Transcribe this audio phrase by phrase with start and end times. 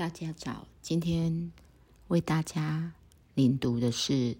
[0.00, 1.52] 大家早，今天
[2.08, 2.94] 为大家
[3.34, 4.34] 领读的是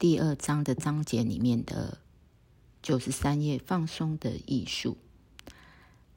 [0.00, 1.98] 第二章的章节里面的
[2.82, 4.96] 九十三页“放松的艺术”。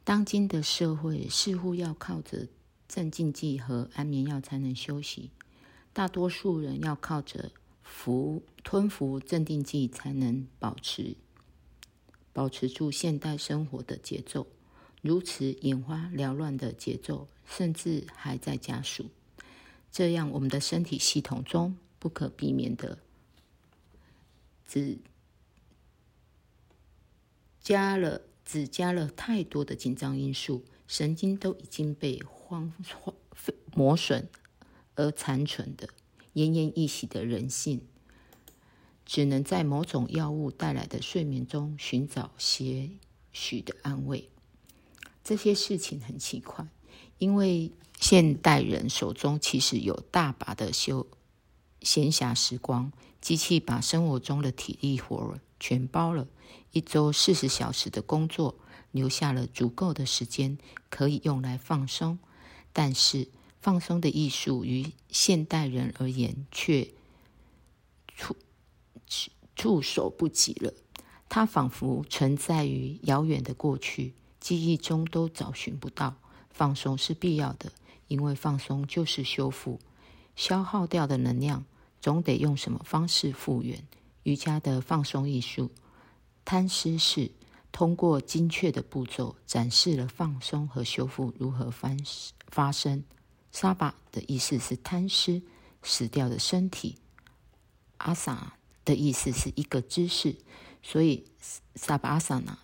[0.03, 2.47] 当今的社会似乎要靠着
[2.87, 5.29] 镇静剂和安眠药才能休息，
[5.93, 7.51] 大多数人要靠着
[7.83, 11.15] 服吞服镇定剂才能保持
[12.33, 14.47] 保持住现代生活的节奏。
[15.01, 19.09] 如此眼花缭乱的节奏，甚至还在加速。
[19.91, 22.99] 这样，我们的身体系统中不可避免的
[24.67, 24.99] 只
[27.61, 33.15] 加了只加了太多的紧张因素，神经都已经被荒荒
[33.73, 34.27] 磨损
[34.95, 35.89] 而残存的
[36.33, 37.81] 奄奄一息的人性，
[39.05, 42.89] 只能在某种药物带来的睡眠中寻找些
[43.31, 44.29] 许的安慰。
[45.29, 46.67] 这些事情很奇怪，
[47.19, 51.05] 因为现代人手中其实有大把的休
[51.83, 56.27] 闲暇时光，机器把生活中的体力活全包了，
[56.71, 58.55] 一周四十小时的工作，
[58.89, 60.57] 留下了足够的时间
[60.89, 62.17] 可以用来放松。
[62.73, 63.27] 但是，
[63.61, 66.89] 放松的艺术于现代人而言却
[68.15, 68.35] 触
[69.55, 70.73] 触手不及了，
[71.29, 74.15] 它仿佛存在于遥远的过去。
[74.39, 76.15] 记忆中都找寻不到。
[76.49, 77.71] 放松是必要的，
[78.07, 79.79] 因为放松就是修复。
[80.35, 81.65] 消耗掉的能量
[82.01, 83.83] 总得用什么方式复原？
[84.23, 85.71] 瑜伽的放松艺术，
[86.43, 87.31] 贪尸式
[87.71, 91.95] 通过精确的步骤展示了放松和修复如何发
[92.47, 93.03] 发生。
[93.51, 95.41] 沙巴的意思是贪尸
[95.81, 96.97] 死掉的身体，
[97.97, 98.53] 阿萨
[98.83, 100.35] 的意思是一个姿势，
[100.83, 101.25] 所以
[101.75, 102.57] 萨巴阿萨那。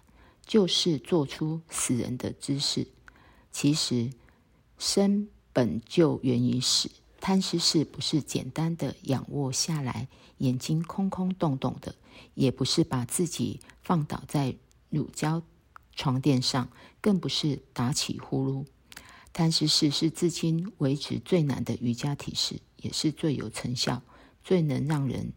[0.45, 2.87] 就是做出死人的姿势。
[3.51, 4.11] 其实
[4.77, 6.91] 生本就源于死。
[7.21, 10.07] 贪尸式不是简单的仰卧下来，
[10.37, 11.95] 眼睛空空洞洞的，
[12.35, 14.55] 也不是把自己放倒在
[14.89, 15.41] 乳胶
[15.95, 16.69] 床垫上，
[17.01, 18.65] 更不是打起呼噜。
[19.33, 24.03] 贪尸式是至今为止最难的瑜伽体式，也是最有成效、
[24.43, 25.33] 最能让人。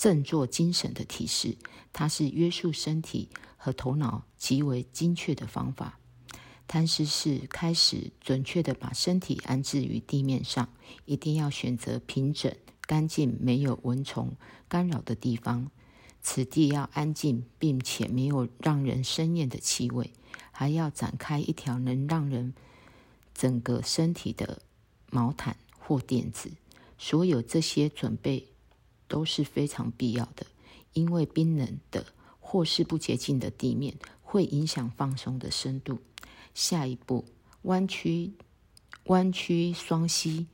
[0.00, 1.58] 振作精神的提示，
[1.92, 3.28] 它是约束身体
[3.58, 5.98] 和头脑极为精确的方法。
[6.66, 10.72] 贪尸是开始准确的把身体安置于地面上，
[11.04, 12.50] 一定要选择平整、
[12.86, 14.32] 干净、没有蚊虫
[14.70, 15.70] 干扰的地方。
[16.22, 20.14] 此地要安静，并且没有让人生厌的气味，
[20.50, 22.54] 还要展开一条能让人
[23.34, 24.62] 整个身体的
[25.10, 26.52] 毛毯或垫子。
[26.96, 28.46] 所有这些准备。
[29.10, 30.46] 都是非常必要的，
[30.92, 32.06] 因为冰冷的
[32.38, 35.98] 或是不洁净的地面会影响放松的深度。
[36.54, 37.24] 下一步，
[37.62, 38.34] 弯曲
[39.06, 40.46] 弯曲双膝，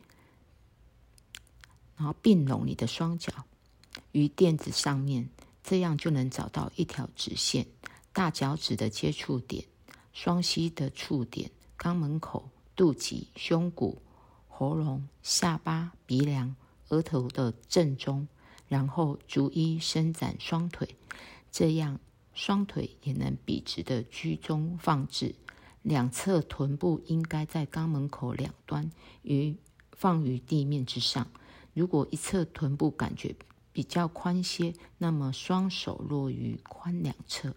[1.97, 3.45] 然后并拢你的双脚
[4.13, 5.29] 于垫子上面，
[5.63, 7.67] 这样就能找到一条直线，
[8.15, 9.67] 大脚趾的接触点，
[10.15, 14.01] 双膝的触点，肛门口、肚脐、胸骨、
[14.49, 16.57] 喉咙、下巴、鼻梁、
[16.89, 18.27] 额头的正中。
[18.69, 20.97] 然后逐一伸展双腿，
[21.51, 21.99] 这样
[22.35, 25.35] 双腿也能笔直的居中放置。
[25.83, 28.91] 两侧臀部应该在肛门口两端，
[29.23, 29.55] 于
[29.93, 31.29] 放于地面之上。
[31.75, 33.37] 如果一侧臀部感觉
[33.73, 37.55] 比较宽些，那么双手落于髋两侧，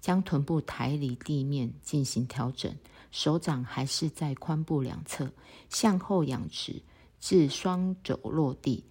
[0.00, 2.74] 将臀部抬离地面进行调整。
[3.10, 5.30] 手掌还是在髋部两侧，
[5.68, 6.82] 向后仰直
[7.20, 8.84] 至双肘落地。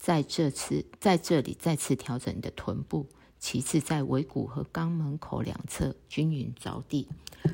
[0.00, 3.06] 在这次在这里再次调整你的臀部，
[3.38, 7.06] 其次在尾骨和肛门口两侧均匀着地，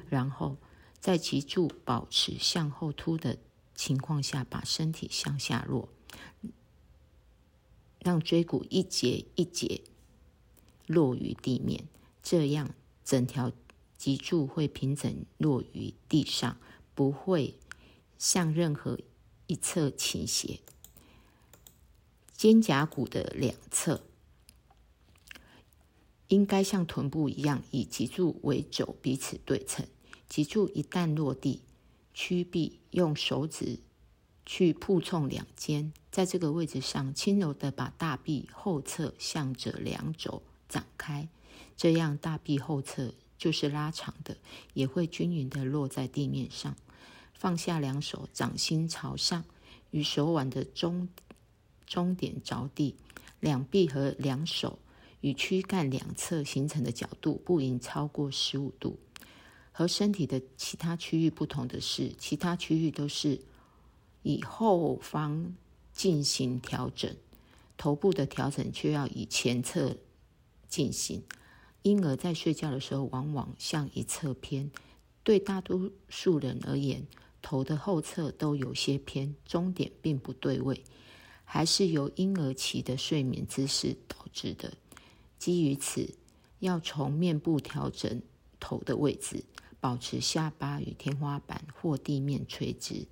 [0.09, 0.57] 然后
[1.01, 3.37] 在脊柱保持向后凸的
[3.75, 5.89] 情况下，把身体向下落，
[7.99, 9.83] 让椎骨一节一节
[10.87, 11.89] 落于地面，
[12.23, 12.71] 这样
[13.05, 13.51] 整条
[13.99, 16.57] 脊柱会平整落于地上，
[16.95, 17.59] 不会
[18.17, 19.01] 向任何
[19.49, 20.61] 一侧倾斜。
[22.37, 24.03] 肩胛骨的两侧
[26.29, 29.87] 应该像臀部一样，以脊柱为轴，彼此对称。
[30.29, 31.63] 脊柱一旦落地，
[32.13, 33.79] 屈臂用手指
[34.45, 41.29] 去触碰两肩，在这个位置上，轻柔的把大臂后侧向着两肘展开，
[41.77, 44.37] 这样大臂后侧就是拉长的，
[44.75, 46.77] 也会均匀的落在地面上。
[47.33, 49.45] 放下两手，掌心朝上，
[49.91, 51.09] 与手腕的中。
[51.87, 52.97] 终点着地，
[53.41, 54.79] 两臂和两手
[55.21, 58.99] 与躯干两侧形成的角度不应超过十五度。
[59.73, 63.41] 和身体的其他区域不同的是，其他区域都是
[64.23, 65.55] 以后方
[65.93, 67.15] 进行调整，
[67.77, 69.97] 头部的调整却要以前侧
[70.67, 71.23] 进行。
[71.83, 74.71] 婴儿在睡觉的时候，往往向一侧偏。
[75.23, 77.07] 对大多数人而言，
[77.43, 80.83] 头的后侧都有些偏，终点并不对位，
[81.47, 84.75] 还是由婴儿期的睡眠姿势导致的。
[85.39, 86.15] 基于此，
[86.59, 88.21] 要从面部调整
[88.61, 89.45] 头的位置，
[89.81, 93.07] 保持下巴与天花板或地面垂直，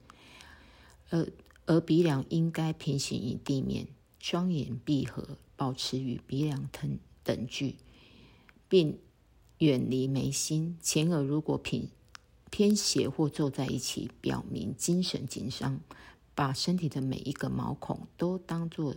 [1.09, 1.27] 而
[1.65, 3.87] 而鼻梁应该平行于地面，
[4.19, 7.77] 双眼闭合，保持与鼻梁等等距。
[8.67, 8.99] 并
[9.59, 11.87] 远离眉心，前额如果偏
[12.51, 15.81] 偏斜或皱在一起，表明精神紧张。
[16.35, 18.95] 把身体的每一个毛孔都当作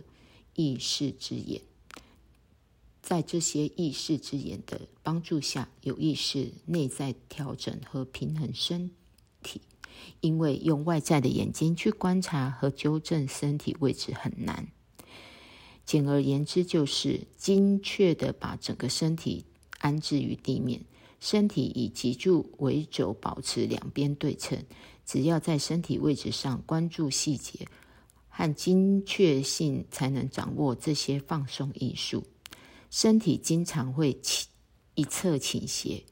[0.54, 1.62] 意识之眼，
[3.00, 8.90] 在这些意识之眼的帮助下，有意识内在调整和平衡身
[9.42, 9.60] 体。
[10.20, 14.68] 因为用外在的眼睛去观察和纠正身体位置很难。
[15.84, 19.44] 简而言之，就是精确的把整个身体。
[19.80, 20.80] 安置于地面，
[21.20, 24.64] 身体以脊柱为轴，保持两边对称。
[25.08, 27.66] 只要在身体位置上关注细节
[28.28, 32.26] 和精确性，才能掌握这些放松艺术。
[32.90, 34.50] 身体经常会倾
[34.94, 36.04] 一侧倾斜，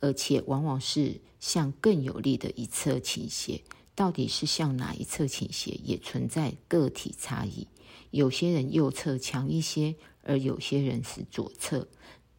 [0.00, 3.60] 而且往往是向更有力的一侧倾斜。
[3.94, 7.68] 到底是向哪一侧倾斜，也存在个体差异。
[8.10, 11.86] 有些人右侧强一些，而有些人是左侧。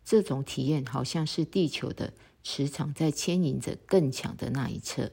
[0.04, 2.14] 这种体验好像是地球的
[2.44, 5.12] 磁场在牵引着更强的那一侧。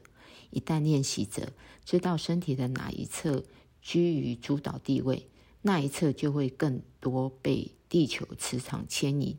[0.57, 1.53] 一旦练习者
[1.85, 3.43] 知道身体的哪一侧
[3.79, 5.27] 居于主导地位，
[5.61, 9.37] 那一侧就会更多被地球磁场牵引。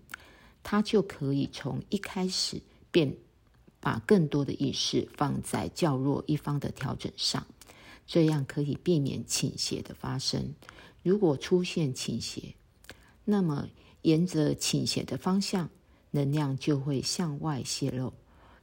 [0.62, 2.62] 他就可以从一开始
[2.92, 3.16] 便
[3.80, 7.46] 把更多的意识放在较弱一方的调整上，
[8.06, 10.54] 这样可以避免倾斜的发生。
[11.02, 12.54] 如果出现倾斜，
[13.24, 13.68] 那么。
[14.02, 15.70] 沿着倾斜的方向，
[16.12, 18.14] 能量就会向外泄露。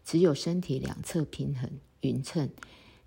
[0.06, 1.70] 只有身体两侧平衡
[2.06, 2.50] 匀称，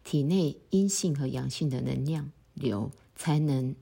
[0.05, 3.75] 体内阴性和阳性的能量流才能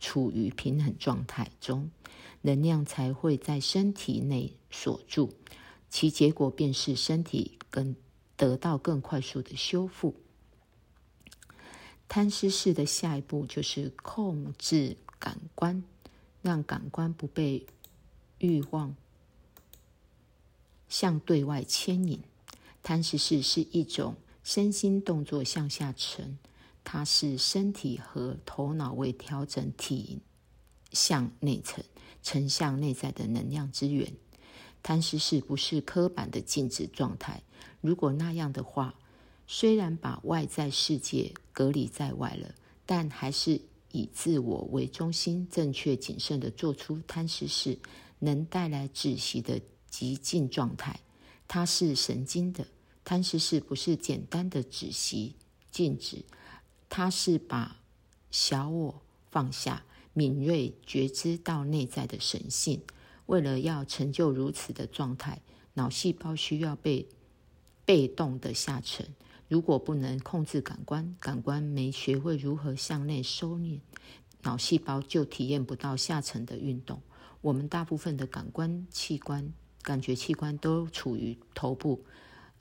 [0.00, 1.90] 处于平衡状态中，
[2.40, 5.34] 能量才会在身体内锁住。
[5.90, 7.94] 其结果便是身体更
[8.36, 10.14] 得到更快速的修复。
[12.08, 15.84] 贪吃式的下一步就是控制感官，
[16.42, 17.66] 让感官不被。
[18.40, 18.94] 欲望
[20.86, 22.20] 向对外牵引，
[22.82, 26.38] 贪食式是一种身心动作向下沉，
[26.84, 30.20] 它是身体和头脑为调整体
[30.92, 31.82] 向内层、
[32.22, 34.12] 沉向内在的能量之源。
[34.82, 37.42] 贪食式不是刻板的静止状态，
[37.80, 38.94] 如果那样的话，
[39.46, 42.54] 虽然把外在世界隔离在外了，
[42.84, 43.60] 但还是
[43.92, 47.78] 以自我为中心，正确谨慎的做出贪食式。
[48.20, 49.60] 能带来止息的
[49.90, 51.00] 极静状态，
[51.46, 52.66] 它是神经的。
[53.04, 55.34] 贪食是不是简单的止息、
[55.70, 56.24] 静止，
[56.88, 57.76] 它是把
[58.30, 59.84] 小我放下，
[60.14, 62.80] 敏锐觉知到内在的神性。
[63.26, 65.40] 为了要成就如此的状态，
[65.74, 67.06] 脑细胞需要被
[67.84, 69.06] 被动的下沉。
[69.48, 73.80] 如果不能控制感官，感官没学会如何向内收敛，
[74.42, 77.00] 脑细胞就体验不到下沉的运动。
[77.42, 82.02] 我们大部分的感官器官、感觉器官都处于头部，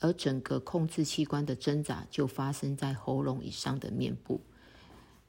[0.04, 4.42] 而整个控制器官的挣扎就发生在喉咙以上的面部。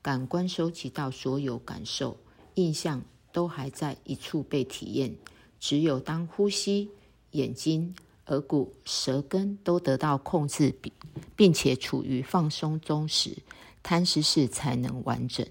[0.02, 2.16] 感官收集到所有感受、
[2.54, 3.00] 印象
[3.30, 5.14] 都还在一处被体验。
[5.60, 6.90] 只有当呼吸、
[7.30, 7.94] 眼睛、
[8.26, 10.92] 耳骨、舌根都得到控制，并
[11.36, 13.38] 并且处于放松中时，
[13.80, 15.46] 贪食式才能完整。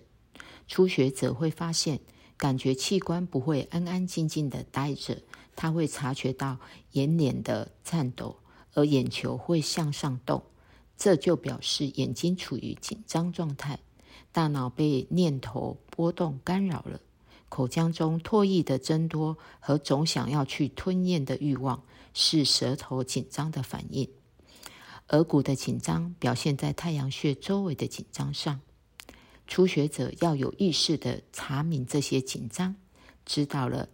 [0.68, 2.02] 初学者会发现。
[2.36, 5.22] 感觉器官不会安安静静的待着，
[5.56, 6.58] 他会察觉到
[6.92, 8.36] 眼脸的颤抖，
[8.74, 10.44] 而眼球会向上动，
[10.98, 13.80] 这就表示眼睛处于紧张状态，
[14.32, 17.00] 大脑被念头波动干扰了，
[17.50, 24.10] 口腔中唾液的增多和总想要去吞咽的欲望是舌头紧张的反应，
[25.10, 28.60] 额骨的紧张表现在太阳穴周围的紧张上。
[29.46, 32.76] 初学者要有意识的查明这些紧张，
[33.26, 33.90] 知道了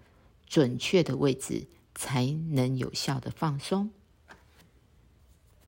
[0.47, 3.89] 准确的位置，才能有效的放松。